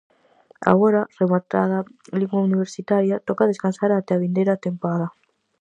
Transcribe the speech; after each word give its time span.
Agora, 0.71 1.01
rematada 1.19 1.77
liga 2.19 2.37
universitaria, 2.49 3.21
toca 3.27 3.49
descansar 3.51 3.89
até 3.91 4.11
a 4.13 4.23
vindeira 4.23 4.61
tempada. 4.65 5.07